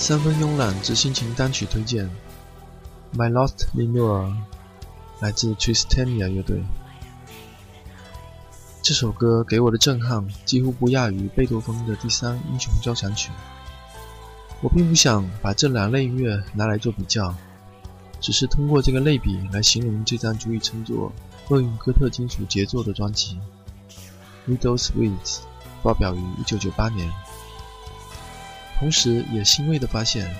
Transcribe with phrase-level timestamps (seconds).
[0.00, 2.06] 三分慵懒之心情单曲推荐，
[3.14, 4.28] 《My Lost l i n u r》
[5.20, 6.64] 来自 Tristania 乐队。
[8.80, 13.30] 这首歌给我的震撼几乎不亚于贝多芬的第三英雄交响曲。
[14.62, 17.34] 我并不想把这两类音乐拿来做比较，
[18.22, 21.12] 只是通过这个类比来形容这张足以称作
[21.50, 23.38] 厄运哥特金属杰作的专辑
[24.50, 25.18] 《Widow's Weeds》，
[25.82, 27.12] 发表于1998年。
[28.80, 30.34] 同时，也欣慰地发现，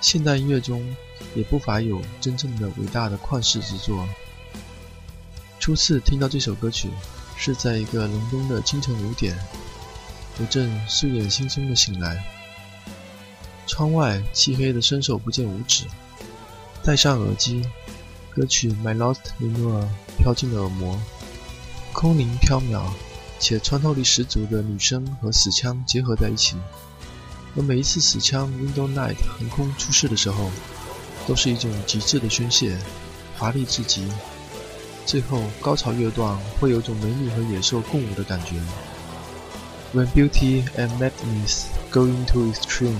[0.00, 0.84] 现代音乐中
[1.36, 4.06] 也不乏有真正的伟大的旷世之作。
[5.60, 6.90] 初次听到这首歌曲，
[7.36, 9.38] 是在一个隆冬的清晨五点，
[10.38, 12.20] 我正睡眼惺忪地醒来，
[13.68, 15.84] 窗外漆黑的伸手不见五指。
[16.82, 17.64] 戴上耳机，
[18.30, 19.84] 歌曲《My Lost Lenore》
[20.18, 21.00] 飘进了耳膜，
[21.92, 22.90] 空灵飘渺
[23.38, 26.56] 且穿透力十足的女声和死腔结合在一起。
[27.60, 30.50] 而每一次死腔《Window Night》横空出世的时候，
[31.26, 32.74] 都是一种极致的宣泄，
[33.36, 34.08] 华丽至极。
[35.04, 38.54] 最后高潮乐段会有种美女和野兽共舞的感觉。
[39.92, 42.96] When beauty and madness go into extreme,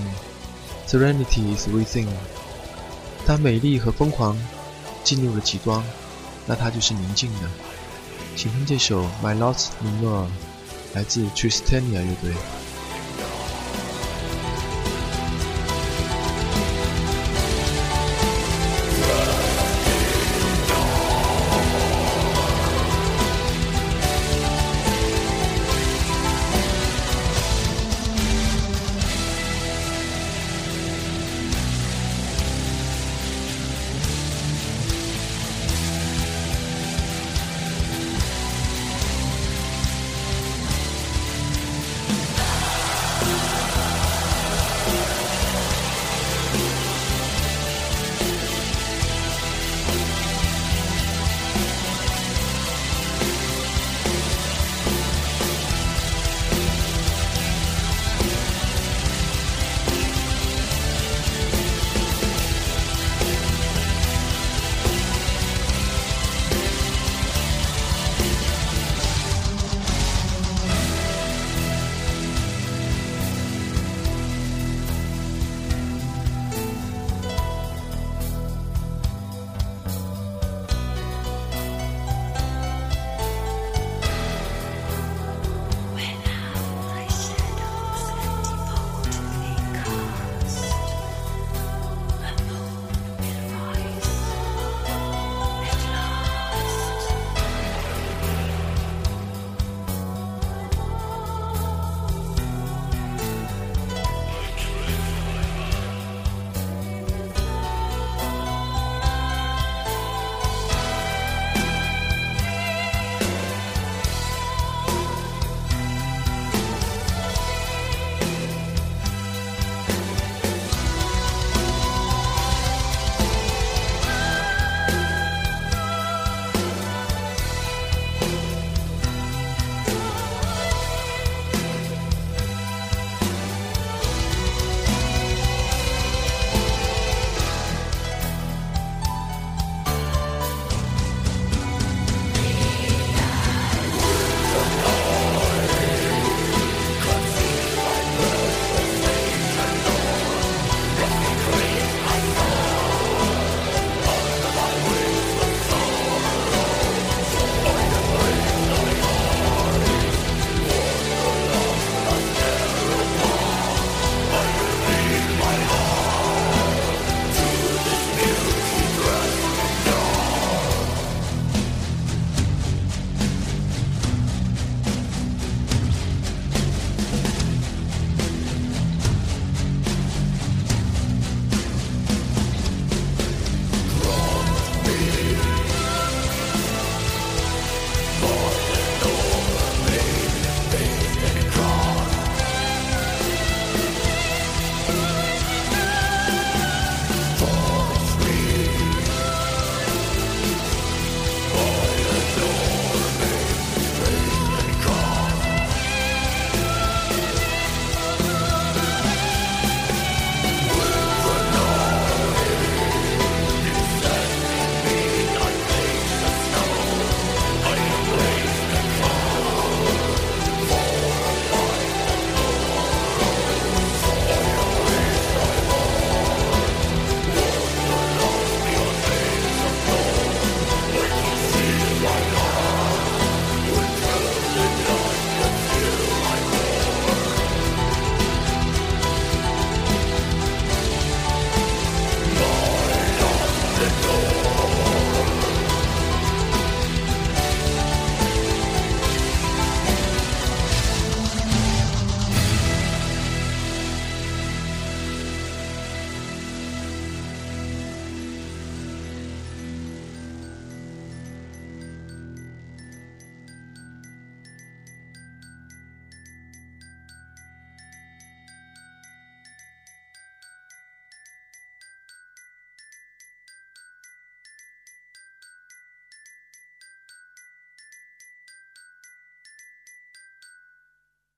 [0.87, 2.05] serenity is within。
[3.25, 4.37] 当美丽和疯狂
[5.03, 5.83] 进入了极端，
[6.45, 7.49] 那它就是宁静的。
[8.35, 10.25] 请听这首《My Lost Lenore》，
[10.93, 12.35] 来自 Tristania 乐队。